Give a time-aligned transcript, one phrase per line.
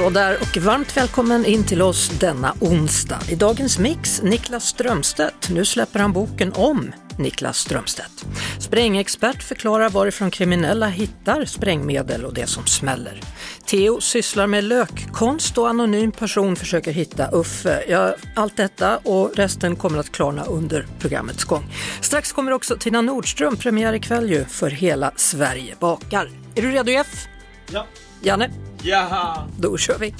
[0.00, 3.18] Hallå där och varmt välkommen in till oss denna onsdag.
[3.28, 5.50] I dagens mix Niklas Strömstedt.
[5.50, 8.26] Nu släpper han boken om Niklas Strömstedt.
[8.58, 13.20] Sprängexpert förklarar varifrån kriminella hittar sprängmedel och det som smäller.
[13.66, 17.84] Theo sysslar med lökkonst och anonym person försöker hitta Uffe.
[17.88, 21.64] Ja, allt detta och resten kommer att klarna under programmets gång.
[22.00, 26.30] Strax kommer också Tina Nordström, premiär ikväll ju, för Hela Sverige bakar.
[26.54, 27.26] Är du redo Jeff?
[27.72, 27.86] Ja.
[28.22, 28.50] Janne?
[28.82, 29.48] Jaha!
[29.58, 30.14] Då kör vi!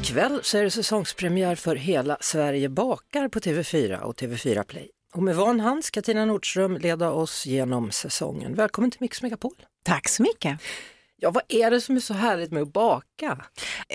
[0.00, 4.90] Ikväll så är det säsongspremiär för Hela Sverige bakar på TV4 och TV4 Play.
[5.14, 8.54] Och med van hand ska Tina Nordström leda oss genom säsongen.
[8.54, 9.54] Välkommen till Mix Megapol!
[9.84, 10.60] Tack så mycket.
[11.16, 13.44] Ja, vad är det som är så härligt med att baka?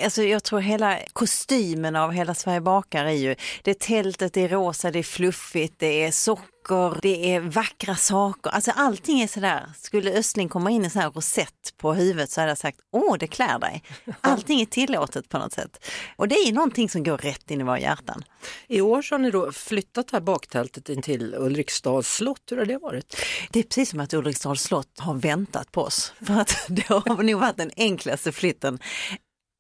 [0.04, 4.42] Alltså jag tror hela kostymen av Hela Sverige bakar är ju, det är tältet, det
[4.42, 6.53] är rosa, det är fluffigt, det är socker,
[7.02, 8.50] det är vackra saker.
[8.52, 12.42] Alltså allting är sådär, skulle Östling komma in i sån här rosett på huvudet så
[12.42, 13.84] hade jag sagt, åh det klär dig.
[14.22, 15.86] Allting är tillåtet på något sätt.
[16.16, 18.24] Och det är någonting som går rätt in i våra hjärtan.
[18.68, 22.42] I år så har ni då flyttat det här baktältet in till Ulriksdals slott.
[22.52, 23.16] Hur har det varit?
[23.52, 26.14] Det är precis som att Ulriksdals slott har väntat på oss.
[26.26, 28.80] För att det har nog varit den enklaste flytten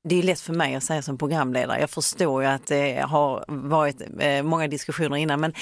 [0.09, 1.79] det är lätt för mig att säga som programledare.
[1.79, 5.53] Jag förstår ju att det har varit eh, många diskussioner innan men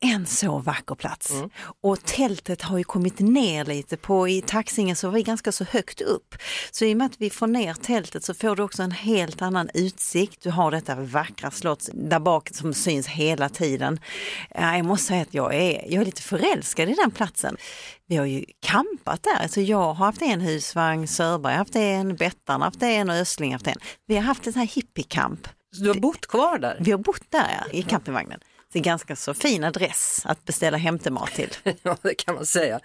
[0.00, 1.30] en så vacker plats.
[1.30, 1.50] Mm.
[1.82, 5.64] Och tältet har ju kommit ner lite på i Taxingen så var vi ganska så
[5.64, 6.34] högt upp.
[6.70, 9.42] Så i och med att vi får ner tältet så får du också en helt
[9.42, 10.42] annan utsikt.
[10.42, 14.00] Du har detta vackra slott där bak som syns hela tiden.
[14.54, 17.56] Jag måste säga att jag är, jag är lite förälskad i den platsen
[18.10, 19.42] vi har ju kampat där.
[19.42, 23.16] Alltså jag har haft en husvagn, Sörberg har haft en, Bettan har haft en och
[23.16, 23.78] Östling har haft en.
[24.06, 25.48] Vi har haft en sån här hippiekamp.
[25.76, 26.76] Så du har bott kvar där?
[26.80, 28.40] Vi har bott där ja, i campingvagnen.
[28.72, 31.50] Det är ganska så fin adress att beställa hämtemat till.
[31.82, 32.80] ja, det kan man säga.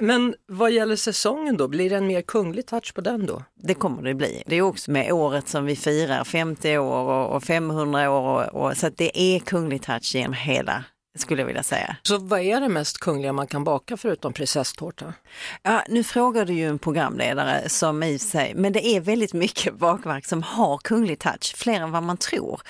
[0.00, 3.42] Men vad gäller säsongen då, blir det en mer kunglig touch på den då?
[3.62, 4.42] Det kommer det bli.
[4.46, 8.76] Det är också med året som vi firar, 50 år och 500 år, och, och
[8.76, 10.84] så att det är kunglig touch genom hela
[11.20, 11.96] skulle jag vilja säga.
[12.02, 15.14] Så vad är det mest kungliga man kan baka förutom prinsesstårta?
[15.62, 19.74] Ja, nu frågar du ju en programledare som i sig, men det är väldigt mycket
[19.74, 22.60] bakverk som har kunglig touch, fler än vad man tror.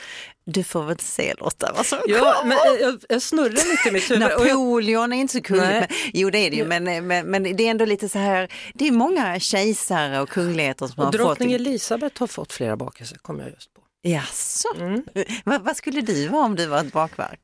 [0.51, 2.49] Du får väl se Lotta vad som ja, kommer.
[2.49, 4.21] Men jag, jag snurrar lite i mitt huvud.
[4.21, 5.71] Napoleon är inte så kungligt.
[5.71, 8.53] Men, jo det är det ju, men, men, men, det är ändå lite så här,
[8.75, 11.21] det är många kejsare och kungligheter som och har fått.
[11.21, 13.81] Drottning Elisabeth har fått flera bakelser, kommer jag just på.
[14.03, 14.69] Jaså?
[14.77, 15.05] Mm.
[15.45, 17.41] vad, vad skulle du vara om du var ett bakverk?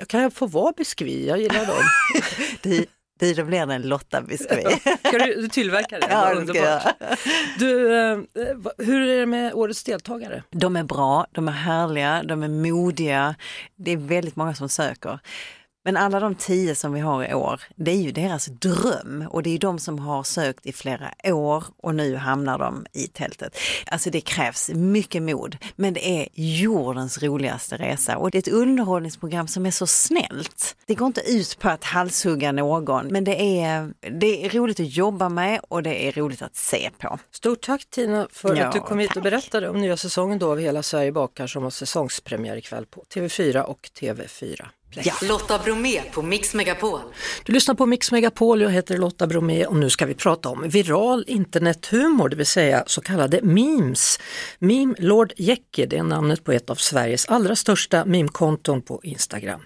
[0.00, 1.84] Jag kan få vara biskvi, jag gillar dem.
[2.62, 4.62] det, det, blir en Lotta-biskvi.
[5.08, 6.06] Ska du, du tillverka det?
[6.10, 6.82] Ja, det jag.
[7.58, 8.18] Du, eh,
[8.78, 10.42] hur är det med årets deltagare?
[10.50, 13.34] De är bra, de är härliga, de är modiga.
[13.76, 15.18] Det är väldigt många som söker.
[15.84, 19.42] Men alla de tio som vi har i år, det är ju deras dröm och
[19.42, 23.56] det är de som har sökt i flera år och nu hamnar de i tältet.
[23.86, 28.48] Alltså det krävs mycket mod, men det är jordens roligaste resa och det är ett
[28.48, 30.76] underhållningsprogram som är så snällt.
[30.86, 34.96] Det går inte ut på att halshugga någon, men det är, det är roligt att
[34.96, 37.18] jobba med och det är roligt att se på.
[37.30, 40.50] Stort tack Tina för ja, att du kom hit och berättade om nya säsongen då
[40.50, 44.66] av Hela Sverige bakar som har säsongspremiär ikväll på TV4 och TV4.
[44.94, 45.14] Ja.
[45.22, 47.00] Lotta Bromé på Mix Megapol.
[47.44, 50.68] Du lyssnar på Mix Megapol, jag heter Lotta Bromé och nu ska vi prata om
[50.68, 54.18] viral internethumor, det vill säga så kallade memes.
[54.58, 59.60] Meme Lord Jecke, det är namnet på ett av Sveriges allra största meme-konton på Instagram.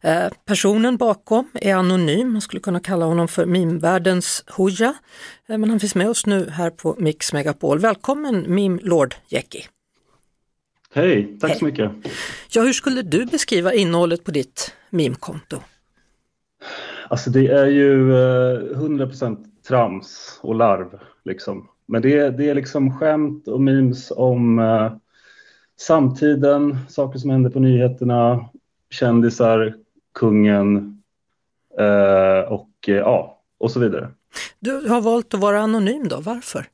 [0.00, 4.94] Eh, personen bakom är anonym, man skulle kunna kalla honom för memevärldens Hooja,
[5.48, 7.78] eh, men han finns med oss nu här på Mix Megapol.
[7.78, 9.66] Välkommen Meme Lord Jecke!
[10.96, 11.58] Hej, tack Hej.
[11.58, 11.90] så mycket.
[12.48, 15.56] Ja, hur skulle du beskriva innehållet på ditt meme-konto?
[17.08, 21.68] Alltså det är ju eh, 100% trams och larv liksom.
[21.86, 24.92] Men det är, det är liksom skämt och memes om eh,
[25.78, 28.48] samtiden, saker som händer på nyheterna,
[28.90, 29.74] kändisar,
[30.14, 31.02] kungen
[31.78, 34.08] eh, och eh, ja, och så vidare.
[34.60, 36.66] Du har valt att vara anonym då, varför?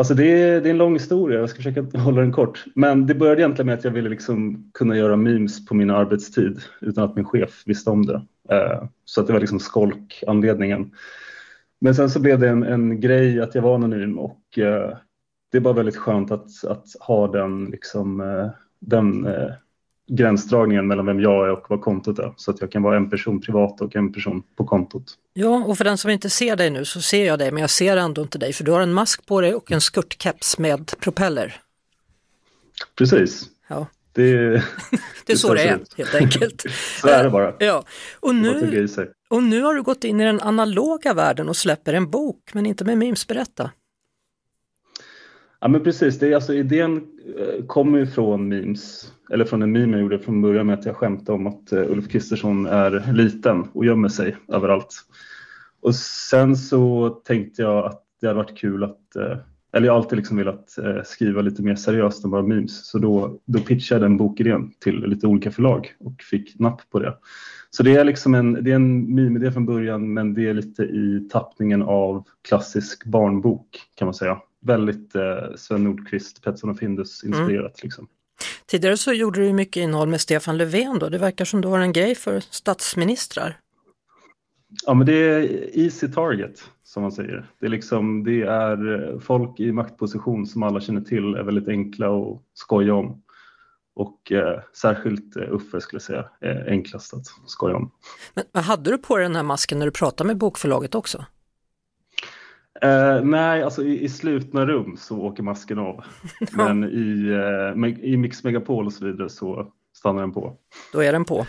[0.00, 2.64] Alltså det är, det är en lång historia, jag ska försöka hålla den kort.
[2.74, 6.60] Men det började egentligen med att jag ville liksom kunna göra memes på min arbetstid
[6.80, 8.22] utan att min chef visste om det.
[8.50, 10.90] Eh, så att det var liksom skolkanledningen.
[11.80, 14.96] Men sen så blev det en, en grej att jag var anonym och eh,
[15.52, 18.48] det är bara väldigt skönt att, att ha den, liksom, eh,
[18.78, 19.28] den
[20.10, 22.34] gränsdragningen mellan vem jag är och vad kontot är.
[22.36, 25.04] Så att jag kan vara en person privat och en person på kontot.
[25.32, 27.70] Ja, och för den som inte ser dig nu så ser jag dig, men jag
[27.70, 30.92] ser ändå inte dig för du har en mask på dig och en skurtkeps med
[31.00, 31.60] propeller.
[32.98, 33.48] Precis.
[33.68, 33.86] Ja.
[34.12, 34.64] Det, det,
[35.26, 35.94] det är så det är, ut.
[35.96, 36.64] helt enkelt.
[37.00, 37.54] så är det bara.
[37.58, 37.84] Ja.
[38.20, 38.86] Och, nu,
[39.30, 42.66] och nu har du gått in i den analoga världen och släpper en bok, men
[42.66, 43.26] inte med memes.
[43.26, 43.70] Berätta.
[45.60, 46.96] Ja men precis, det är alltså idén
[47.38, 50.86] eh, kommer ju från memes, eller från en meme jag gjorde från början med att
[50.86, 54.94] jag skämtade om att uh, Ulf Kristersson är liten och gömmer sig överallt.
[55.80, 59.36] Och sen så tänkte jag att det hade varit kul att, uh,
[59.72, 62.98] eller jag har alltid liksom velat uh, skriva lite mer seriöst än bara memes, så
[62.98, 67.14] då, då pitchade jag den bokidén till lite olika förlag och fick napp på det.
[67.70, 70.82] Så det är liksom en, det är en meme-idé från början men det är lite
[70.82, 77.24] i tappningen av klassisk barnbok kan man säga väldigt eh, Sven Nordqvist, Pettersson och Findus
[77.24, 77.38] mm.
[77.38, 77.64] inspirerat.
[77.64, 77.82] Mm.
[77.82, 78.08] Liksom.
[78.70, 81.08] Tidigare så gjorde du mycket innehåll med Stefan Löfven då.
[81.08, 83.58] Det verkar som du har en grej för statsministrar.
[84.86, 87.50] Ja men det är easy target som man säger.
[87.60, 91.68] Det är, liksom, det är eh, folk i maktposition som alla känner till är väldigt
[91.68, 93.22] enkla att skoja om.
[93.94, 97.90] Och eh, särskilt eh, Uffe skulle jag säga är enklast att skoja om.
[98.52, 101.24] Men hade du på dig den här masken när du pratade med bokförlaget också?
[102.84, 106.04] Uh, nej, alltså i, i, slutna rum så åker masken av.
[106.50, 107.30] Men i,
[107.76, 110.56] uh, i Mix Megapol och så vidare så stannar den på.
[110.92, 111.46] Då är den på.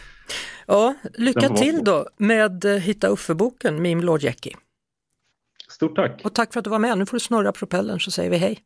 [0.67, 4.55] Ja, lycka till då med uh, Hitta Uffe-boken, Meme Lord Jackie.
[5.69, 6.21] Stort tack!
[6.23, 6.97] Och tack för att du var med.
[6.97, 8.59] Nu får du snurra propellern så säger vi hej.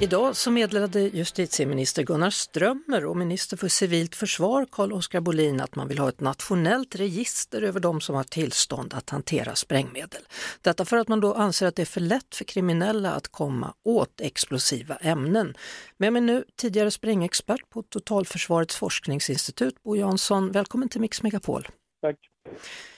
[0.00, 5.88] Idag så meddelade justitieminister Gunnar Strömmer och minister för civilt försvar Carl-Oskar Bolin att man
[5.88, 10.22] vill ha ett nationellt register över de som har tillstånd att hantera sprängmedel.
[10.60, 13.74] Detta för att man då anser att det är för lätt för kriminella att komma
[13.84, 15.54] åt explosiva ämnen.
[15.96, 20.52] Med mig nu tidigare sprängexpert på Totalförsvarets forskningsinstitut, Bo Jansson.
[20.52, 21.68] Välkommen till Mix Megapol.
[22.02, 22.16] Tack.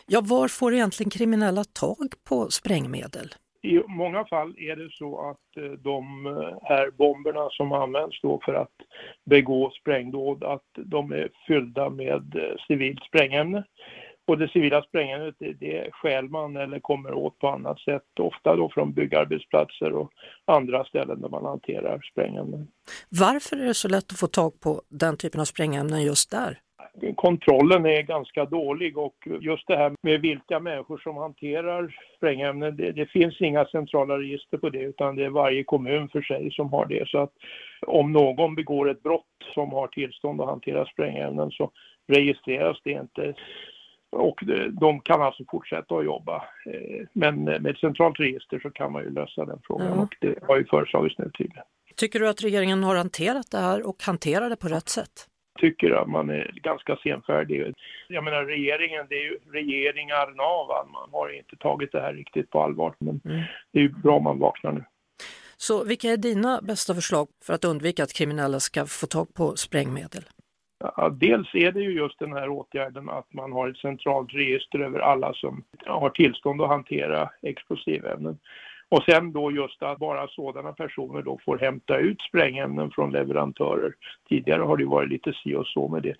[0.07, 3.35] Ja, var får egentligen kriminella tag på sprängmedel?
[3.63, 8.41] I många fall är det så att eh, de eh, här bomberna som används då
[8.45, 8.75] för att
[9.25, 13.65] begå sprängdåd, att de är fyllda med eh, civilt sprängämne.
[14.27, 18.57] Och det civila sprängämnet det, det stjäl man eller kommer åt på annat sätt, ofta
[18.57, 20.11] då från byggarbetsplatser och
[20.45, 22.69] andra ställen där man hanterar sprängämnen.
[23.09, 26.59] Varför är det så lätt att få tag på den typen av sprängämnen just där?
[27.17, 32.93] Kontrollen är ganska dålig och just det här med vilka människor som hanterar sprängämnen, det,
[32.93, 36.73] det, finns inga centrala register på det utan det är varje kommun för sig som
[36.73, 37.09] har det.
[37.09, 37.33] Så att
[37.87, 41.71] om någon begår ett brott som har tillstånd att hantera sprängämnen så
[42.09, 43.35] registreras det inte
[44.13, 44.41] och
[44.81, 46.37] de kan alltså fortsätta att jobba.
[46.67, 49.99] Eh, men med ett centralt register så kan man ju lösa den frågan mm.
[49.99, 51.65] och det har ju föreslagits nu tydligen.
[51.97, 55.30] Tycker du att regeringen har hanterat det här och hanterar det på rätt sätt?
[55.59, 57.75] Tycker att man är ganska senfärdig.
[58.09, 62.51] Jag menar regeringen, det är ju regeringarna av man har inte tagit det här riktigt
[62.51, 62.95] på allvar.
[62.99, 63.43] Men mm.
[63.73, 64.85] det är ju bra om man vaknar nu.
[65.57, 69.57] Så vilka är dina bästa förslag för att undvika att kriminella ska få tag på
[69.57, 70.23] sprängmedel?
[70.79, 74.79] Ja, dels är det ju just den här åtgärden att man har ett centralt register
[74.79, 78.39] över alla som har tillstånd att hantera explosivämnen.
[78.91, 83.95] Och sen då just att bara sådana personer då får hämta ut sprängämnen från leverantörer.
[84.29, 86.15] Tidigare har det varit lite si och så med det.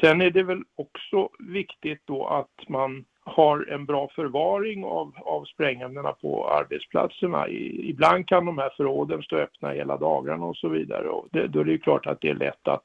[0.00, 5.44] Sen är det väl också viktigt då att man har en bra förvaring av, av
[5.44, 7.48] sprängämnena på arbetsplatserna.
[7.48, 11.08] I, ibland kan de här förråden stå öppna hela dagarna och så vidare.
[11.08, 12.84] Och det, då är det ju klart att det är lätt att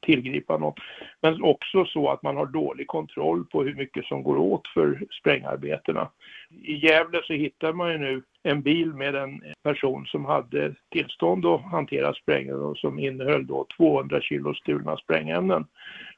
[0.00, 0.78] tillgripa något.
[1.20, 5.06] Men också så att man har dålig kontroll på hur mycket som går åt för
[5.20, 6.08] sprängarbetena.
[6.62, 11.46] I Gävle så hittar man ju nu en bil med en person som hade tillstånd
[11.46, 15.66] att hantera sprängämnen och som innehöll då 200 kilo stulna sprängämnen.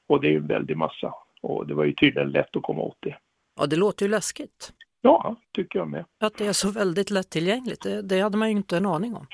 [0.06, 1.14] Och det är ju en väldig massa.
[1.42, 3.16] Och det var ju tydligen lätt att komma åt det.
[3.60, 4.72] Ja, det låter ju läskigt.
[5.00, 6.04] Ja, tycker jag med.
[6.20, 9.26] Att det är så väldigt lättillgängligt, det, det hade man ju inte en aning om.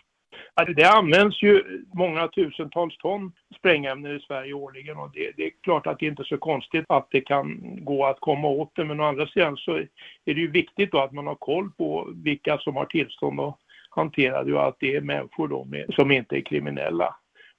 [0.76, 5.87] Det används ju många tusentals ton sprängämnen i Sverige årligen och det, det, är klart
[5.87, 9.00] att det inte är så konstigt att det kan gå att komma åt det men
[9.00, 9.88] å andra sidan så är
[10.35, 13.59] det ju viktigt då att man har koll på vilka som har tillstånd att
[13.90, 17.16] hantera det och att det är människor då med, som inte är kriminella.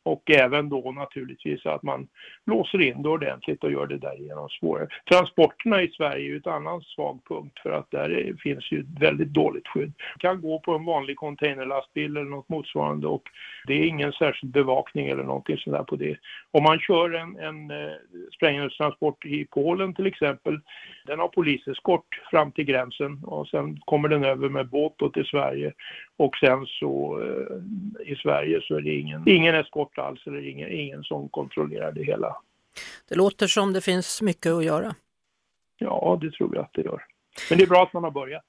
[0.08, 2.08] Och även då naturligtvis att man
[2.46, 4.88] låser in det ordentligt och gör det därigenom svårare.
[5.10, 9.28] Transporterna i Sverige är ju ett annan svag punkt för att där finns ju väldigt
[9.28, 9.94] dåligt skydd.
[9.98, 13.24] Man kan gå på en vanlig containerlastbil eller något motsvarande och
[13.68, 16.18] det är ingen särskild bevakning eller någonting sådär på det.
[16.58, 17.94] Om man kör en, en eh,
[18.36, 20.60] sprängämnestransport i Polen till exempel,
[21.06, 25.74] den har poliseskort fram till gränsen och sen kommer den över med båt till Sverige
[26.18, 30.72] och sen så eh, i Sverige så är det ingen, ingen eskort alls eller ingen,
[30.72, 32.38] ingen som kontrollerar det hela.
[33.10, 34.96] Det låter som det finns mycket att göra.
[35.78, 37.04] Ja, det tror jag att det gör.
[37.50, 38.46] Men det är bra att man har börjat.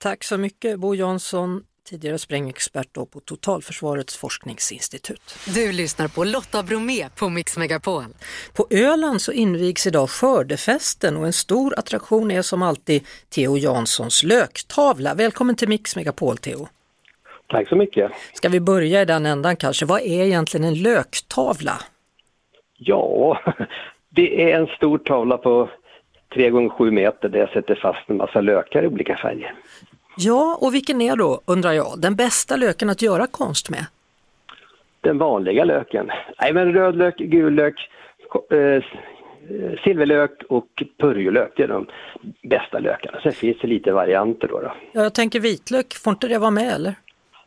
[0.00, 5.34] Tack så mycket Bo Jansson, tidigare sprängexpert då på Totalförsvarets forskningsinstitut.
[5.54, 8.04] Du lyssnar på Lotta Bromé på Mix Megapol.
[8.56, 13.02] På Öland så invigs idag skördefesten och en stor attraktion är som alltid
[13.34, 15.14] Theo Janssons löktavla.
[15.14, 16.68] Välkommen till Mix Megapol Theo.
[17.46, 18.12] Tack så mycket.
[18.32, 19.86] Ska vi börja i den ändan kanske?
[19.86, 21.72] Vad är egentligen en löktavla?
[22.78, 23.38] Ja,
[24.08, 25.70] det är en stor tavla på
[26.34, 29.54] 3 gånger 7 meter där jag sätter fast en massa lökar i olika färger.
[30.16, 33.86] Ja, och vilken är då, undrar jag, den bästa löken att göra konst med?
[35.00, 36.10] Den vanliga löken.
[36.40, 37.88] Nej, men rödlök, gul lök,
[38.50, 38.82] eh,
[39.84, 41.86] silverlök och purjolök, det är de
[42.42, 43.20] bästa lökarna.
[43.22, 44.60] Sen finns det lite varianter då.
[44.60, 44.72] då.
[44.92, 46.94] Ja, jag tänker vitlök, får inte det vara med eller?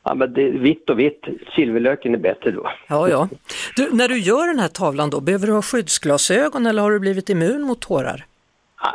[0.03, 1.25] Ja, men det är vitt och vitt.
[1.55, 2.69] Silverlöken är bättre då.
[2.87, 3.29] Ja, ja.
[3.75, 6.99] Du, när du gör den här tavlan då, behöver du ha skyddsglasögon eller har du
[6.99, 8.25] blivit immun mot tårar?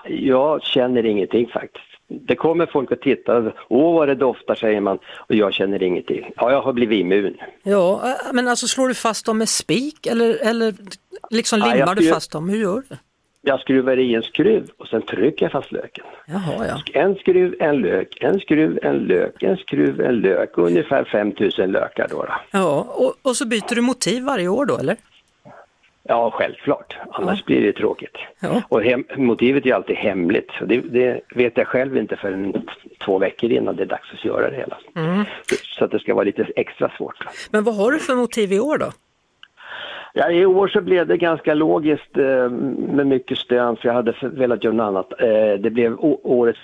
[0.09, 1.90] Jag känner ingenting faktiskt.
[2.11, 3.55] Det kommer folk och tittar.
[3.69, 4.99] Åh, vad det doftar, säger man.
[5.29, 6.31] Och jag känner ingenting.
[6.37, 7.37] Ja, jag har blivit immun.
[7.63, 10.75] Ja, äh, men alltså slår du fast dem med spik eller, eller
[11.31, 12.49] liksom Ja, jag limmar du fast dem?
[12.49, 12.97] Hur gör du?
[13.43, 16.05] Jag skruvar i en skruv och sen trycker jag fast löken.
[16.27, 17.01] Jaha, ja.
[17.01, 20.59] En skruv, en lök, en skruv, en lök, en skruv, en lök.
[20.59, 22.17] Ungefär 5000 lökar då.
[22.17, 22.35] då.
[22.51, 24.97] Ja, och, och så byter du motiv varje år då eller?
[26.11, 26.97] Ja, självklart.
[27.11, 28.17] Annars blir det tråkigt.
[28.41, 28.63] Ja.
[28.69, 30.51] Och hem, motivet är alltid hemligt.
[30.59, 32.69] Så det, det vet jag själv inte förrän
[33.05, 34.79] två veckor innan det är dags att göra det hela.
[34.97, 35.25] Mm.
[35.79, 37.25] Så att det ska vara lite extra svårt.
[37.51, 38.93] Men vad har du för motiv i år då?
[40.15, 44.15] Ja, I år så blev det ganska logiskt eh, med mycket stön för jag hade
[44.23, 45.21] velat göra något annat.
[45.21, 46.61] Eh, det blev årets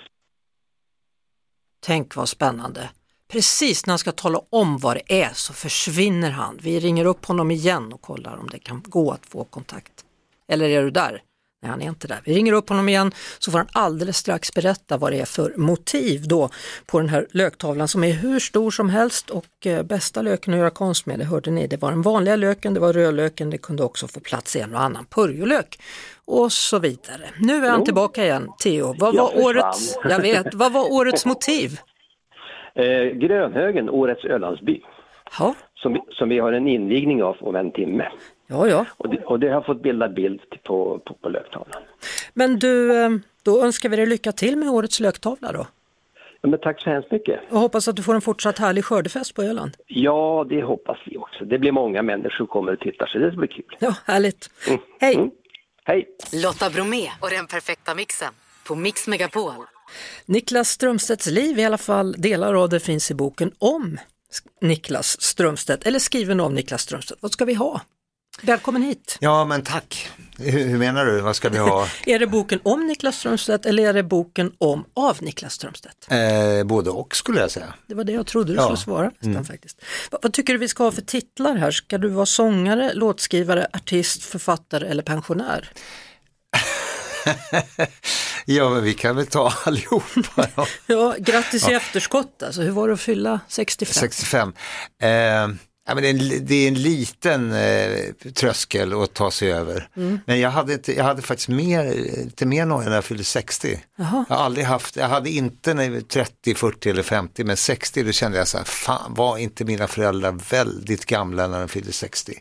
[1.85, 2.79] Tänk vad spännande.
[3.27, 6.59] Precis när han ska tala om vad det är så försvinner han.
[6.61, 9.93] Vi ringer upp honom igen och kollar om det kan gå att få kontakt.
[10.47, 11.21] Eller är du där?
[11.61, 12.21] Nej, han är inte där.
[12.23, 15.53] Vi ringer upp honom igen så får han alldeles strax berätta vad det är för
[15.57, 16.49] motiv då
[16.85, 20.59] på den här löktavlan som är hur stor som helst och eh, bästa löken att
[20.59, 23.57] göra konst med, det hörde ni, det var den vanliga löken, det var rödlöken, det
[23.57, 25.79] kunde också få plats en och annan purjolök
[26.25, 27.29] och så vidare.
[27.39, 28.95] Nu är han tillbaka igen, Theo.
[28.99, 31.79] Vad var, årets, jag vet, vad var årets motiv?
[32.77, 34.81] Eh, Grönhögen, årets Ölandsby.
[35.39, 38.07] Ja, Som, vi- som vi har en invigning av om en timme.
[38.47, 38.85] ja, ja.
[38.97, 41.81] Och det, och det har fått bilda bild till- på, på, på löktavlan.
[42.33, 43.09] Men du, eh,
[43.43, 45.67] då önskar vi dig lycka till med årets löktavla då.
[46.41, 47.39] Ja, men tack så hemskt mycket.
[47.49, 49.71] Och hoppas att du får en fortsatt härlig skördefest på Öland.
[49.87, 51.45] Ja, det hoppas vi också.
[51.45, 53.65] Det blir många människor som kommer och tittar så det blir kul.
[53.79, 54.49] Ja, härligt.
[54.67, 54.79] Mm.
[54.99, 55.15] Hej!
[55.15, 55.31] Mm.
[55.83, 56.07] Hej!
[56.43, 58.33] Lotta Bromé och den perfekta mixen
[58.67, 59.51] på Mix Megapol.
[60.25, 63.97] Niklas Strömstedts liv, i alla fall delar av det finns i boken om
[64.61, 67.21] Niklas Strömstedt, eller skriven om Niklas Strömstedt.
[67.21, 67.81] Vad ska vi ha?
[68.41, 69.17] Välkommen hit!
[69.21, 70.09] Ja, men tack.
[70.37, 71.21] Hur, hur menar du?
[71.21, 71.87] Vad ska vi ha?
[72.05, 76.07] Är det boken om Niklas Strömstedt eller är det boken om av Niklas Strömstedt?
[76.11, 77.73] Eh, både och skulle jag säga.
[77.87, 78.63] Det var det jag trodde du Ja.
[78.63, 79.11] skulle svara.
[79.19, 79.81] nästan, faktiskt.
[80.11, 81.71] Vad, vad tycker du vi ska ha för titlar här?
[81.71, 85.71] Ska du vara sångare, låtskrivare, artist, författare eller pensionär?
[88.49, 90.67] Ja, men vi kan väl ta allihopa då.
[90.87, 92.61] Ja, grattis i efterskott alltså.
[92.61, 93.93] Hur var det att fylla 65?
[93.93, 94.53] 65.
[95.01, 99.51] Eh, ja, men det, är en, det är en liten eh, tröskel att ta sig
[99.53, 99.89] över.
[99.97, 100.19] Mm.
[100.25, 101.93] Men jag hade, inte, jag hade faktiskt mer,
[102.25, 103.79] lite mer noja när jag fyllde 60.
[103.97, 104.25] Jaha.
[104.29, 107.57] Jag har aldrig haft, jag hade inte när jag var 30, 40 eller 50, men
[107.57, 111.69] 60 då kände jag så här, fan var inte mina föräldrar väldigt gamla när de
[111.69, 112.33] fyllde 60?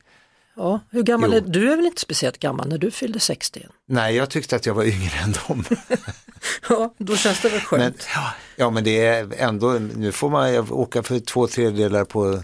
[0.56, 1.36] Ja, hur gammal Jo.
[1.36, 1.72] är du?
[1.72, 3.60] är väl inte speciellt gammal när du fyllde 60?
[3.64, 3.70] än?
[3.88, 5.64] Nej, jag tyckte att jag var yngre än dem.
[6.68, 7.82] Ja, då känns det väl skönt.
[7.82, 12.42] Men, ja, ja, men det är ändå, nu får man åka för två tredjedelar på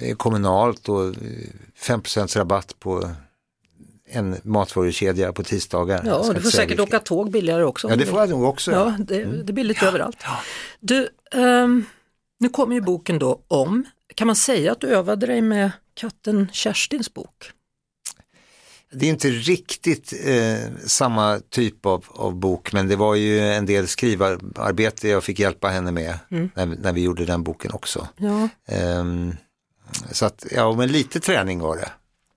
[0.00, 1.12] eh, kommunalt och eh,
[1.76, 2.02] 5
[2.36, 3.10] rabatt på
[4.08, 6.02] en matvarukedja på tisdagar.
[6.06, 6.84] Ja, du får säkert vilken.
[6.84, 7.88] åka tåg billigare också.
[7.90, 8.72] Ja, det får jag nog också.
[8.72, 10.24] Ja, det, det är billigt överallt.
[10.80, 11.84] Du, ehm,
[12.40, 13.84] nu kommer ju boken då om,
[14.14, 17.50] kan man säga att du övade dig med katten Kerstins bok?
[18.94, 23.66] Det är inte riktigt eh, samma typ av, av bok, men det var ju en
[23.66, 26.50] del skrivarbete jag fick hjälpa henne med Mm.
[26.54, 28.08] när, när vi gjorde den boken också.
[28.16, 29.36] Ja, Ehm,
[30.10, 31.90] så att, ja, men lite träning var det.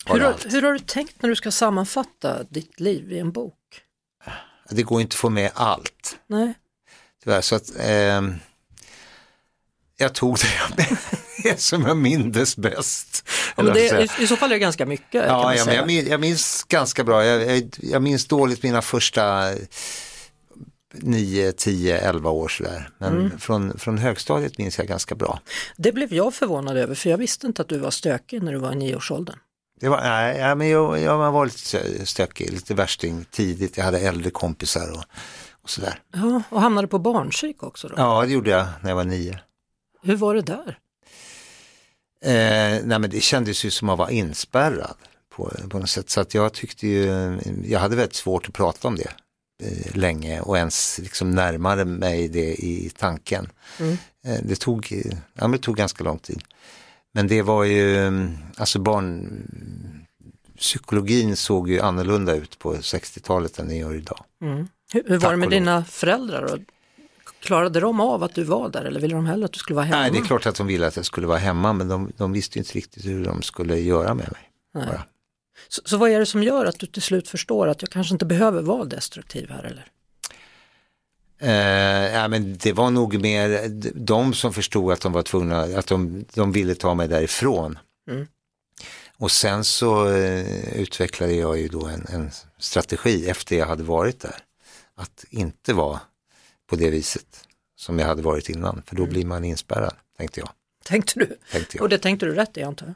[0.05, 3.57] Hur har, hur har du tänkt när du ska sammanfatta ditt liv i en bok?
[4.69, 6.17] Det går inte att få med allt.
[6.27, 6.53] Nej.
[7.23, 8.35] Tyvärr, så att ehm,
[9.97, 10.83] jag tog det,
[11.53, 13.23] det som jag mindes bäst.
[13.55, 16.07] Ja, men det, i, I så fall är det ganska mycket Ja, ja jag, minns,
[16.07, 17.25] jag minns ganska bra.
[17.25, 19.53] Jag, jag, jag minns dåligt mina första
[20.93, 22.89] 9, 10, 11 år sådär.
[22.97, 23.39] Men Mm.
[23.39, 25.39] från, från högstadiet minns jag ganska bra.
[25.77, 28.57] Det blev jag förvånad över för jag visste inte att du var stökig när du
[28.57, 29.35] var i nioårsåldern.
[29.79, 33.77] Det var, nej, men jag, jag var lite stö- stökig, lite värsting tidigt.
[33.77, 35.03] Jag hade äldre kompisar och,
[35.61, 35.99] och sådär.
[36.13, 37.93] Ja, och hamnade på barnpsyk också då.
[37.97, 39.39] Ja, det gjorde jag när jag var nio.
[40.03, 40.77] Hur var det där?
[42.25, 44.95] Eh, nej men det kändes ju som att vara inspärrad
[45.29, 46.09] på, på något sätt.
[46.09, 49.11] Så att jag tyckte ju, jag hade väldigt svårt att prata om det
[49.63, 53.49] eh, länge och ens liksom närmade mig det i tanken.
[53.79, 53.97] Mm.
[54.25, 55.03] Eh, det, tog,
[55.33, 56.43] ja, men det tog ganska lång tid.
[57.13, 58.11] Men det var ju,
[58.57, 59.41] alltså barn,
[60.57, 64.23] psykologin såg ju annorlunda ut på 60-talet än den gör idag.
[64.41, 64.67] Mm.
[64.93, 66.47] Hur, hur var Tack det med dina föräldrar?
[66.47, 66.57] Då?
[67.45, 69.85] Klarade de av att du var där eller ville de hellre att du skulle vara
[69.85, 70.01] hemma?
[70.01, 72.31] Nej, det är klart att de ville att jag skulle vara hemma men de, de
[72.31, 74.51] visste inte riktigt hur de skulle göra med mig.
[75.67, 78.13] Så, så vad är det som gör att du till slut förstår att jag kanske
[78.13, 79.87] inte behöver vara destruktiv här eller?
[81.39, 85.87] Eh, ja, men det var nog mer de som förstod att de var tvungna, att
[85.87, 87.79] de, de ville ta mig därifrån.
[88.11, 88.27] Mm.
[89.17, 94.19] Och sen så eh, utvecklade jag ju då en, en strategi efter jag hade varit
[94.19, 94.35] där.
[94.95, 95.99] Att inte vara
[96.69, 99.13] på det viset som jag hade varit innan, för då Mm.
[99.13, 100.49] blir man inspärrad, tänkte jag.
[100.83, 101.37] Tänkte du?
[101.51, 101.83] Tänkte jag.
[101.83, 102.95] Och det tänkte du rätt i antar jag?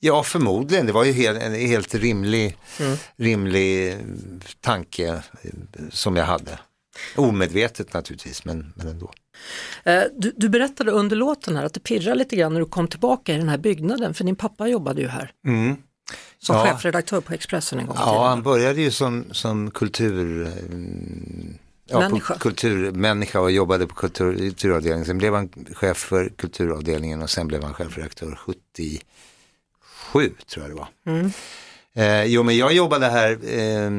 [0.00, 0.86] Ja, förmodligen.
[0.86, 2.96] Det var ju helt, en helt rimlig, Mm.
[3.16, 3.98] rimlig eh,
[4.60, 5.08] tanke
[5.42, 5.50] eh,
[5.90, 6.58] som jag hade.
[7.16, 9.12] Omedvetet naturligtvis, men, men ändå.
[9.84, 12.88] Eh, Du, du berättade under låten här att det pirrade lite grann när du kom
[12.88, 15.76] tillbaka i den här byggnaden, för din pappa jobbade ju här Mm.
[16.38, 16.64] som Ja.
[16.66, 18.14] chefredaktör på Expressen en gång i tiden.
[18.14, 20.52] Ja, han började ju som, som kultur,
[21.86, 22.34] ja, Människa.
[22.34, 25.06] På kulturmänniska och jobbade på kultur, kulturavdelningen.
[25.06, 29.02] Sen blev han chef för kulturavdelningen och sen blev han chefredaktör 77
[30.46, 30.88] tror jag det var.
[31.06, 31.30] Mm.
[31.94, 33.90] Eh, jo, men jag jobbade här eh,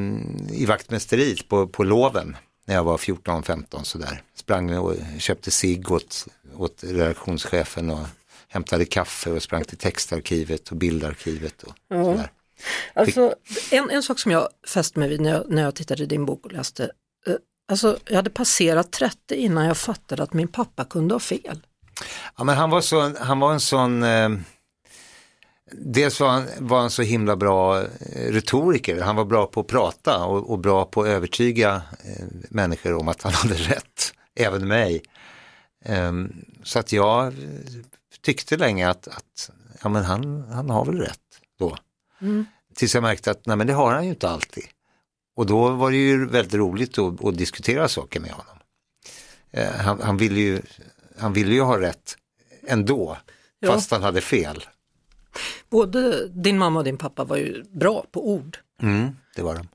[0.61, 2.35] i vaktmästeriet på, på loven
[2.65, 4.21] när jag var 14-15 sådär.
[4.35, 8.07] Sprang och köpte cigg åt, åt redaktionschefen och
[8.47, 12.03] hämtade kaffe och sprang till textarkivet och bildarkivet och Ja.
[12.03, 12.31] sådär.
[12.93, 13.35] Alltså,
[13.71, 16.25] en, en sak som jag fäste mig vid när jag, när jag tittade i din
[16.25, 16.83] bok och läste,
[17.27, 17.33] eh,
[17.67, 21.61] alltså jag hade passerat 30 innan jag fattade att min pappa kunde ha fel.
[22.37, 24.29] Ja, men han var, så, han var en sån, eh,
[25.71, 29.67] dels var han, var han så himla bra eh, retoriker, han var bra på att
[29.67, 34.67] prata och, och bra på att övertyga eh, människor om att han hade rätt, även
[34.67, 35.01] mig.
[35.85, 37.33] Ehm, så att jag eh,
[38.21, 39.51] tyckte länge att, att
[39.83, 41.19] ja, men han, han har väl rätt
[41.59, 41.77] då.
[42.21, 42.45] Mm.
[42.75, 44.63] Tills jag märkte att nej, men det har han ju inte alltid.
[45.37, 48.57] Och då var det ju väldigt roligt att, att diskutera saker med honom.
[49.51, 50.61] Eh, han, han, ville ju,
[51.17, 52.17] han ville ju ha rätt
[52.67, 53.17] ändå,
[53.59, 53.71] Ja.
[53.71, 54.63] fast han hade fel.
[55.69, 58.57] Både din mamma och din pappa var ju bra på ord.
[58.81, 59.67] Mm, det var de.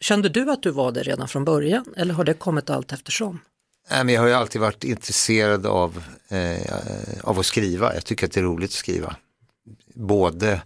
[0.00, 3.38] Kände du att du var det redan från början eller har det kommit allt eftersom?
[3.90, 7.94] Nej, men jag har ju alltid varit intresserad av, eh, av att skriva.
[7.94, 9.16] Jag tycker att det är roligt att skriva.
[9.94, 10.62] Både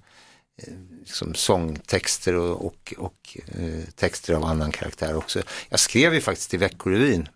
[1.01, 5.43] liksom sångtexter och, och, och eh, texter av annan karaktär också.
[5.69, 7.29] Jag skrev ju faktiskt i Veckorevyn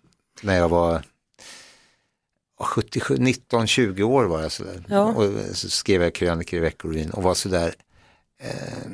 [0.43, 1.03] när jag var
[2.59, 4.85] 77, 19, 20 år var jag sådär.
[4.89, 5.05] Ja.
[5.05, 7.75] Och så skrev jag krönikor i Veckorevyn och var sådär
[8.41, 8.91] eh,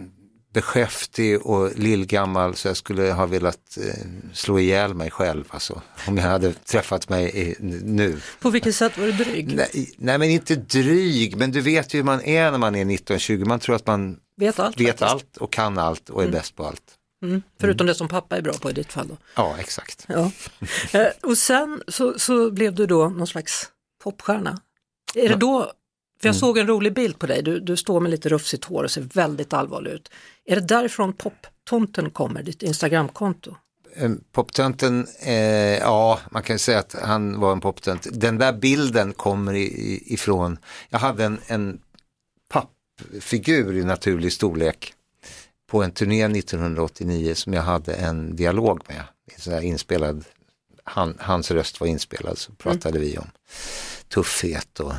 [0.55, 5.83] beskäftig och lillgammal så jag skulle ha velat eh, slå ihjäl mig själv alltså.
[6.09, 8.21] Om jag hade träffat mig i, nu.
[8.41, 9.55] På vilket sätt var du dryg?
[9.57, 12.85] Nej, nej men inte dryg, men du vet ju hur man är när man är
[12.85, 13.45] 19-20.
[13.45, 16.67] Man tror att man Vet allt vet allt och kan allt och är bäst på
[16.67, 16.95] allt.
[17.25, 17.43] Mm.
[17.61, 19.17] Förutom det som pappa är bra på i ditt fall då.
[19.35, 20.07] Ja, exakt.
[20.09, 20.31] Ja.
[20.93, 23.71] Eh, och sen så, så blev du då någon slags
[24.03, 24.59] popstjärna.
[25.15, 25.73] Är det då,
[26.25, 28.85] för jag såg en rolig bild på dig, du, du står med lite rufsigt hår
[28.85, 30.11] och ser väldigt allvarlig ut.
[30.45, 33.57] Är det därifrån poptomten kommer, ditt Instagramkonto?
[34.33, 35.35] Poptönten, eh,
[35.79, 38.07] ja man kan säga att han var en poptönt.
[38.13, 39.55] Den där bilden kommer
[40.13, 40.59] ifrån,
[40.89, 41.81] jag hade en, en
[42.49, 44.95] pappfigur i naturlig storlek
[45.71, 49.03] på en turné 1989 som jag hade en dialog med.
[49.39, 50.25] Så inspelad,
[50.85, 53.31] han, hans röst var inspelad så pratade vi om
[54.09, 54.93] tuffhet och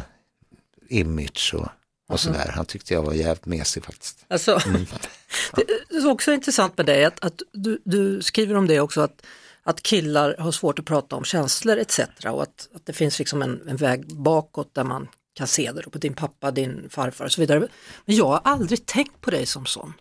[0.89, 1.67] image och,
[2.09, 2.51] och sådär.
[2.55, 4.25] Han tyckte jag var jävligt mesig faktiskt.
[4.27, 4.59] Alltså,
[5.55, 9.25] det är också intressant med dig att, att du, du skriver om det också att,
[9.63, 11.99] att killar har svårt att prata om känslor etc.
[12.25, 15.89] och att, att det finns liksom en, en väg bakåt där man kan se det
[15.89, 17.67] på din pappa, din farfar och så vidare.
[18.05, 19.93] Men jag har aldrig tänkt på dig som sån.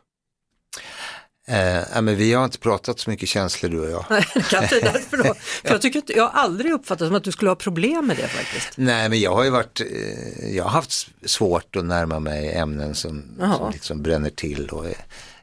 [1.46, 4.04] Eh, men vi har inte pratat så mycket känslor du och jag.
[4.11, 5.35] Nej, kanske därför då.
[5.62, 8.16] För jag tycker att jag har aldrig uppfattat som att du skulle ha problem med
[8.16, 8.76] det faktiskt.
[8.76, 12.94] Nej, men jag har ju varit, eh, jag har haft svårt att närma mig ämnen
[12.94, 14.87] som, som liksom bränner till och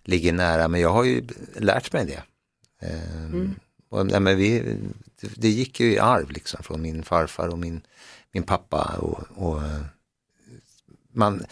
[0.03, 1.23] ligger nära, men jag har ju
[1.55, 2.23] lärt mig det.
[2.87, 3.55] Eh, mm.
[3.89, 4.59] och, nej, men vi,
[5.21, 7.81] det, det, gick ju i arv liksom från min farfar och min,
[8.31, 9.61] min pappa och, och
[11.13, 11.45] man,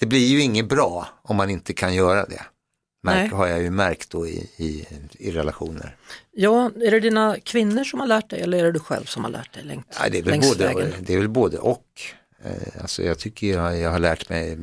[0.00, 2.42] det blir ju inget bra om man inte kan göra det.
[3.04, 5.96] Märk, har jag ju märkt då i, i, i, relationer.
[6.32, 9.24] Ja, är det dina kvinnor som har lärt dig eller är det du själv som
[9.24, 11.86] har lärt dig längs, ja, det, är väl både, det är väl både och.
[12.44, 14.58] Eh, alltså jag tycker jag, jag har lärt mig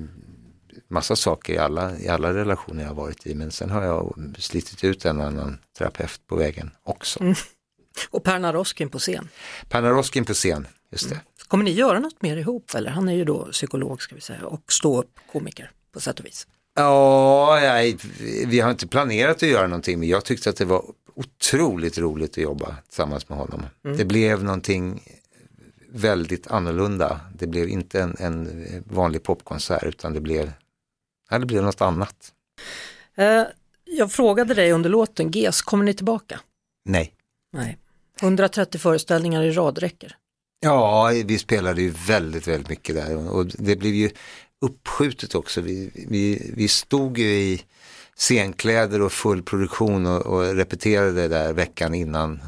[0.88, 4.16] massa saker i alla, i alla relationer jag har varit i men sen har jag
[4.38, 7.22] slitit ut en annan terapeut på vägen också.
[7.22, 7.36] Mm.
[8.10, 9.30] Och Per Naroskin på scen.
[9.70, 11.16] Per Naroskin på scen, just det.
[11.16, 11.26] Mm.
[11.48, 12.92] Kommer ni göra något mer ihop eller?
[12.92, 16.48] Han är ju då psykolog ska vi säga och stå komiker på sätt och vis.
[16.76, 17.98] Ja, nej,
[18.46, 22.32] vi har inte planerat att göra någonting men jag tyckte att det var otroligt roligt
[22.32, 23.66] att jobba tillsammans med honom.
[23.86, 23.98] Mm.
[23.98, 25.04] Det blev någonting
[25.90, 27.20] väldigt annorlunda.
[27.36, 30.52] Det blev inte en, en vanlig popkonsert utan det blev,
[31.30, 32.34] ja, det blev något annat.
[33.20, 33.44] Uh,
[33.84, 36.40] jag frågade dig under låten GES, kommer ni tillbaka?
[36.86, 37.14] Nej.
[37.54, 37.78] Nej.
[38.22, 40.18] 130 föreställningar i rad räcker?
[40.60, 44.10] Ja, vi spelade ju väldigt, väldigt mycket där och det blev ju
[44.62, 45.62] uppskjutet också.
[45.62, 47.64] Vi, vi, vi stod ju i
[48.16, 52.40] scenkläder och full produktion och, och repeterade där veckan innan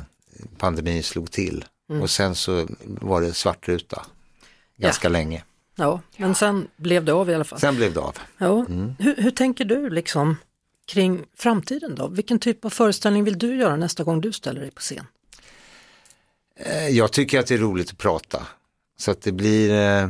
[0.57, 1.65] pandemin slog till.
[1.89, 2.01] Mm.
[2.01, 4.05] Och sen så var det svartruta
[4.77, 5.11] ganska ja.
[5.11, 5.43] länge.
[5.75, 7.59] Ja, men sen blev det av i alla fall.
[7.59, 8.17] Sen blev det av.
[8.37, 8.65] Ja.
[8.65, 8.95] Mm.
[8.99, 10.37] Hur, hur, tänker du liksom
[10.85, 12.07] kring framtiden då?
[12.07, 15.05] Vilken typ av föreställning vill du göra nästa gång du ställer dig på scen?
[16.55, 18.47] Eh, jag tycker att det är roligt att prata.
[18.97, 20.09] Så att det blir eh,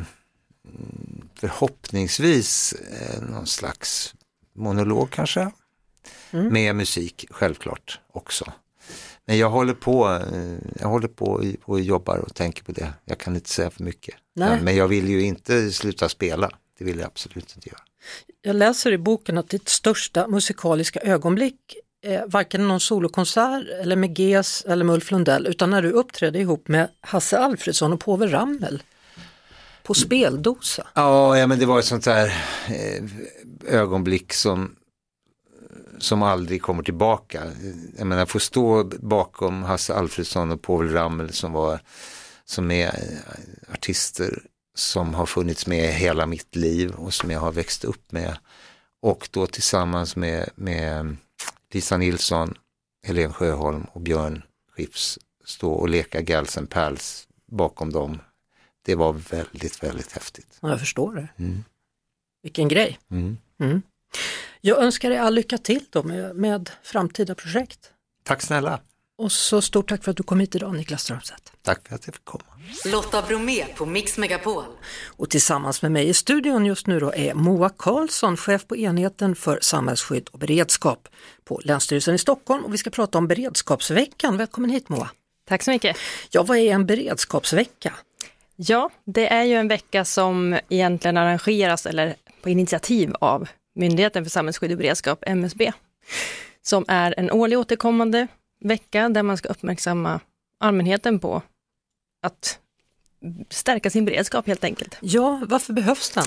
[1.44, 4.14] förhoppningsvis eh, någon slags
[4.54, 5.52] monolog kanske.
[6.32, 6.54] Mm.
[6.54, 8.52] Med musik, självklart också.
[9.26, 12.94] Men jag håller på, eh, jag håller på och jobbar och tänker på det.
[13.06, 14.16] Jag kan inte säga för mycket.
[14.36, 14.62] Nej.
[14.62, 16.52] Men jag vill ju inte sluta spela.
[16.78, 17.82] Det vill jag absolut inte göra.
[18.42, 24.20] Jag läser i boken att ditt största musikaliska ögonblick är varken någon solokonsert eller med
[24.20, 28.30] GES eller med Ulf Lundell utan när du uppträdde ihop med Hasse Alfredsson och Povel
[28.30, 28.84] Ramel
[29.84, 30.88] på speldosa.
[30.94, 32.26] Ja, ja men det var ett sånt där
[32.68, 33.04] eh,
[33.68, 34.76] ögonblick som
[36.00, 37.52] som aldrig kommer tillbaka.
[37.98, 41.80] Jag menar, få stå bakom Hasse Alfredsson och Povel Ramel som var
[42.46, 44.44] som är eh, artister
[44.76, 48.38] som har funnits med hela mitt liv och som jag har växt upp med.
[49.02, 51.12] Och då tillsammans med, med eh,
[51.74, 52.54] Lisa Nilsson,
[53.08, 58.20] Helen Sjöholm och Björn Skifs stå och leka Gals Pals bakom dem
[58.86, 60.58] det var väldigt, väldigt häftigt.
[60.62, 61.28] Ja, jag förstår det.
[61.38, 61.64] Mm.
[62.44, 63.00] Vilken grej.
[63.12, 63.38] Mm.
[63.60, 63.82] Mm.
[64.62, 67.80] Jag önskar dig all lycka till då med, med framtida projekt.
[68.24, 68.80] Tack snälla.
[69.18, 71.52] Och så stort tack för att du kom hit idag Niklas Strömstedt.
[71.62, 72.44] Tack för att jag fick komma.
[72.86, 74.64] Lotta Bromé på Mix Megapol.
[75.06, 79.36] Och tillsammans med mig i studion just nu då är Moa Karlsson, chef på enheten
[79.36, 81.08] för samhällsskydd och beredskap
[81.44, 84.38] på Länsstyrelsen i Stockholm och vi ska prata om beredskapsveckan.
[84.38, 85.10] Välkommen hit Moa.
[85.48, 85.98] Tack så mycket.
[86.30, 87.94] Ja, vad är en beredskapsvecka?
[88.56, 94.30] Ja, det är ju en vecka som egentligen arrangeras eller på initiativ av Myndigheten för
[94.30, 95.72] samhällsskydd och beredskap, MSB,
[96.62, 98.28] som är en årlig återkommande
[98.60, 100.20] vecka där man ska uppmärksamma
[100.58, 101.42] allmänheten på
[102.22, 102.60] att
[103.50, 104.98] stärka sin beredskap helt enkelt.
[105.02, 106.26] Ja, varför behövs den?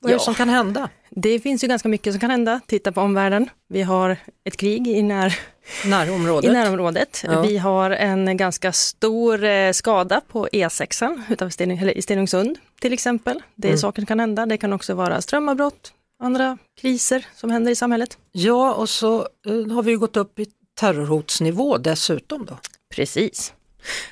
[0.00, 0.88] Vad är det som kan hända?
[1.10, 2.60] Det finns ju ganska mycket som kan hända.
[2.66, 3.50] Titta på omvärlden.
[3.68, 5.38] Vi har ett krig i, när,
[5.86, 6.50] närområdet.
[6.50, 7.24] I närområdet.
[7.26, 7.42] Ja.
[7.42, 12.92] Vi har en ganska stor eh, skada på E6 utanför Sten, eller i Stenungsund till
[12.92, 13.42] exempel.
[13.54, 13.78] Det är mm.
[13.78, 14.46] saker som kan hända.
[14.46, 18.18] Det kan också vara strömavbrott, andra kriser som händer i samhället.
[18.32, 20.46] Ja, och så uh, har vi gått upp i
[20.80, 22.58] terrorhotsnivå dessutom då.
[22.94, 23.52] Precis.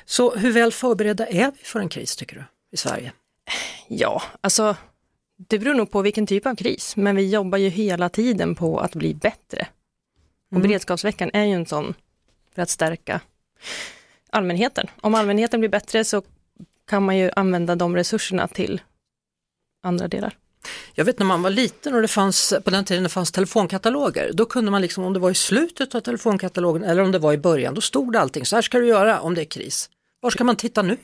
[0.05, 3.11] Så hur väl förberedda är vi för en kris tycker du i Sverige?
[3.87, 4.75] Ja, alltså
[5.37, 8.79] det beror nog på vilken typ av kris, men vi jobbar ju hela tiden på
[8.79, 9.67] att bli bättre.
[10.51, 10.67] Och mm.
[10.67, 11.93] beredskapsveckan är ju en sån
[12.55, 13.21] för att stärka
[14.29, 14.87] allmänheten.
[15.01, 16.21] Om allmänheten blir bättre så
[16.87, 18.81] kan man ju använda de resurserna till
[19.83, 20.37] andra delar.
[20.93, 24.31] Jag vet när man var liten och det fanns, på den tiden det fanns telefonkataloger,
[24.33, 27.33] då kunde man liksom om det var i slutet av telefonkatalogen eller om det var
[27.33, 29.89] i början, då stod det allting, så här ska du göra om det är kris.
[30.19, 30.97] Var ska man titta nu?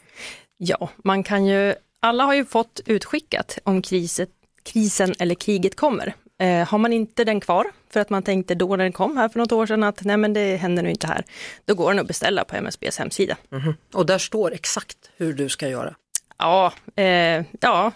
[0.58, 4.30] Ja, man kan ju alla har ju fått utskickat om kriset,
[4.64, 6.14] krisen eller kriget kommer.
[6.40, 9.30] Eh, har man inte den kvar, för att man tänkte då när den kom här
[9.30, 11.26] för något år sedan att nej men det händer nu inte här,
[11.66, 13.38] då går den att beställa på MSBs hemsida.
[13.52, 13.76] Mm -hmm.
[13.94, 15.96] Och där står exakt hur du ska göra?
[16.38, 17.92] Ja, eh, ja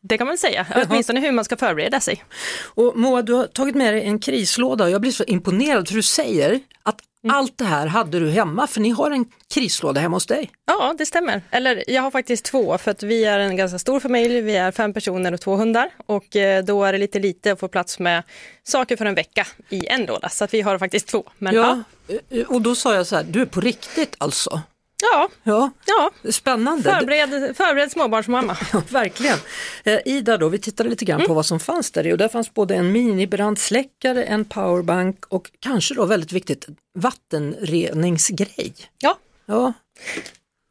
[0.00, 0.66] det kan man säga.
[0.88, 2.24] Åtminstone hur man ska förbereda sig.
[2.64, 5.94] Och Moa, du har tagit med dig en krislåda och jag blir så imponerad för
[5.94, 7.36] du säger att Mm.
[7.36, 10.50] allt det här hade du hemma, för ni har en krislåda hemma hos dig.
[10.66, 11.42] Ja, det stämmer.
[11.50, 14.40] Eller jag har faktiskt två, för att vi är en ganska stor familj.
[14.40, 17.60] Vi är fem personer och två hundar och eh, då är det lite lite att
[17.60, 18.22] få plats med
[18.64, 20.28] saker för en vecka i en låda.
[20.28, 21.24] Så att vi har faktiskt två.
[21.38, 21.82] Men ja,
[22.28, 24.60] Ja, och då sa jag så här, du är på riktigt alltså?
[25.02, 26.30] Ja, Ja, ja.
[26.32, 26.82] spännande.
[26.82, 28.56] Förbered, förbered småbarnsmamma.
[28.72, 29.38] Ja, verkligen.
[29.84, 32.28] Eh, Ida då, vi tittade lite grann på vad som fanns där i och där
[32.28, 36.66] fanns både en minibrandsläckare, en powerbank och kanske då väldigt viktigt
[36.98, 38.74] vattenreningsgrej.
[38.98, 39.72] Ja, Ja,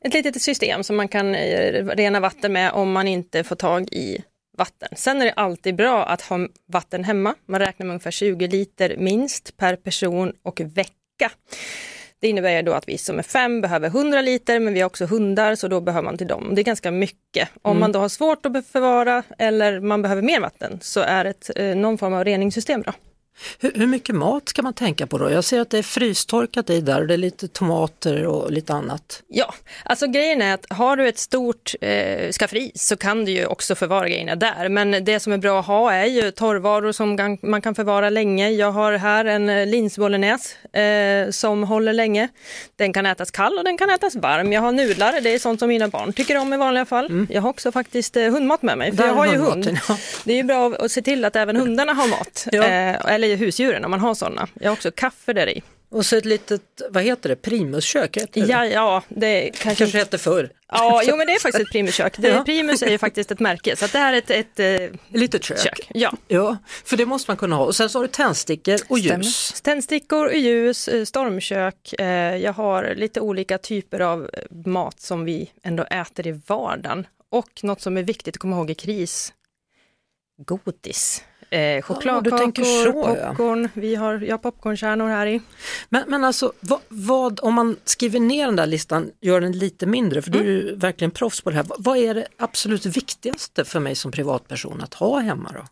[0.06, 3.90] ett litet system som man kan eh, rena vatten med om man inte får tag
[3.92, 4.24] i
[4.58, 4.90] vatten.
[4.96, 7.36] Sen är det alltid bra att ha vatten hemma.
[7.48, 11.32] Man räknar med ungefär 20 liter minst per person och vecka.
[12.20, 14.86] Det innebär ju då att vi som är fem behöver 100 liter, men vi har
[14.86, 16.56] också hundar så då behöver man till dem.
[16.56, 17.50] Det är ganska mycket.
[17.62, 21.50] Om man då har svårt att förvara eller man behöver mer vatten så är ett,
[21.56, 22.94] eh, någon form av reningssystem bra.
[23.60, 25.32] Hur, hur mycket mat ska man tänka på då?
[25.32, 28.74] Jag ser att det är frystorkat i där och det är lite tomater och lite
[28.74, 29.24] annat.
[29.28, 29.54] Ja,
[29.86, 33.76] alltså grejen är att har du ett stort eh, skafferi så kan du ju också
[33.76, 34.70] förvara grejerna där.
[34.70, 38.10] Men det som är bra att ha är ju torrvaror som kan, man kan förvara
[38.10, 38.50] länge.
[38.50, 42.28] Jag har här en eh, linsbolognese eh, som håller länge.
[42.76, 44.54] Den kan ätas kall och den kan ätas varm.
[44.54, 47.28] Jag har nudlar, det är sånt som mina barn tycker om i vanliga fall.
[47.30, 49.80] Jag har också faktiskt eh, hundmat med mig, för Där jag har ju hund.
[49.88, 49.98] ja.
[50.24, 52.48] Det är ju bra att se till att även hundarna har mat.
[52.52, 52.64] Ja.
[52.64, 54.48] Eh, eller husdjuren om man har sådana.
[54.54, 55.62] Jag har också kaffe där i.
[55.90, 58.18] Och så ett litet, vad heter det, primuskök?
[58.18, 58.48] Heter det?
[58.48, 60.50] Ja, ja, det kanske Kanske hette förr.
[60.68, 62.18] Ja, jo men det är faktiskt ett Primuskök.
[62.18, 62.44] Det, Ja.
[62.44, 65.60] Primus är ju faktiskt ett märke, så det här är ett, ett, eh, Litet kök.
[65.60, 65.88] kök.
[65.94, 66.14] Ja.
[66.28, 67.66] Ja, för det måste man kunna ha.
[67.66, 69.24] Och sen så har du tändstickor och Stämmer.
[69.24, 69.62] ljus.
[69.62, 71.94] Tändstickor, och ljus, eh, stormkök.
[72.00, 72.06] Eh,
[72.38, 74.30] Jag har lite olika typer av
[74.66, 77.08] mat som vi ändå äter i vardagen.
[77.32, 79.34] Och något som är viktigt att komma ihåg i kris,
[80.46, 81.24] godis.
[81.50, 83.28] Eh, chokladkakor, tänker så, ja.
[83.28, 83.70] popcorn.
[83.74, 85.42] Vi har, jag har popcornkärnor här i.
[85.90, 89.86] Men, men alltså, vad, vad, om man skriver ner den där listan, gör den lite
[89.86, 91.64] mindre, för du är ju verkligen proffs på det här.
[91.64, 95.66] Vad, vad är det absolut viktigaste för mig som privatperson att ha hemma då?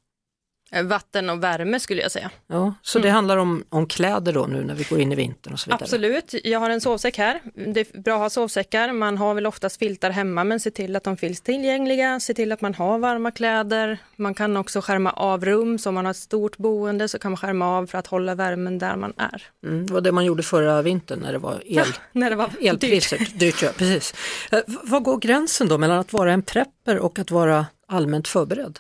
[0.76, 2.32] Eh, Vatten och värme skulle jag säga.
[2.48, 5.54] Ja, så det handlar om, om kläder då nu när vi går in i vintern
[5.54, 5.80] och så vidare?
[5.84, 7.42] Absolut, jag har en sovsäck här.
[7.74, 8.92] Det är bra att ha sovsäckar.
[8.94, 12.20] Man har väl oftast filtar hemma men se till att de finns tillgängliga.
[12.20, 13.98] Se till att man har varma kläder.
[14.16, 15.78] Man kan också skärma av rum.
[15.80, 18.36] Så om man har ett stort boende så kan man skärma av för att hålla
[18.36, 19.44] värmen där man är.
[19.66, 22.48] Mm, det var det man gjorde förra vintern när det var el, När det var
[22.48, 22.74] dyrt.
[22.74, 23.28] elpriser.
[23.36, 23.62] Dyrt.
[23.62, 24.14] ja, precis.
[24.52, 28.28] Eh, v- Vad går gränsen då mellan att vara en prepper och att vara allmänt
[28.28, 28.80] förberedd?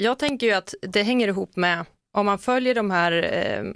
[0.00, 3.72] Jag tänker ju att det hänger ihop med om man följer de här eh,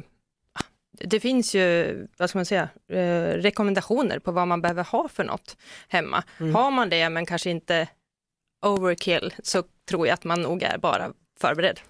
[0.93, 5.25] det finns ju, vad ska man säga, eh, rekommendationer på vad man behöver ha för
[5.25, 5.57] något
[5.89, 6.25] hemma.
[6.55, 7.89] Har man det men kanske inte
[8.67, 11.81] overkill så tror jag att man nog är bara förberedd.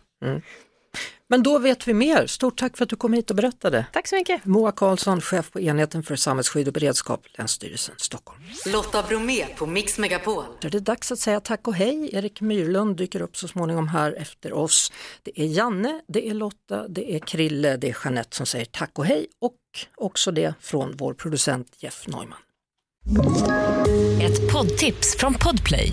[1.32, 2.26] Men då vet vi mer.
[2.26, 3.86] Stort tack för att du kom hit och berättade.
[3.92, 4.44] Tack så mycket.
[4.44, 8.40] Moa Karlsson, chef på enheten för samhällsskydd och beredskap, Länsstyrelsen Stockholm.
[8.66, 10.44] Lotta Bromé på Mix Megapol.
[10.60, 12.10] Så är det dags att säga tack och hej.
[12.12, 14.92] Erik Myrlund dyker upp så småningom här efter oss.
[15.22, 18.98] Det är Janne, det är Lotta, det är Krille, det är Jeanette som säger tack
[18.98, 19.56] och hej och
[19.94, 22.38] också det från vår producent Jeff Neumann.
[24.22, 25.92] Ett poddtips från Podplay.